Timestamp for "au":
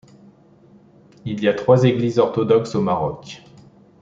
2.73-2.81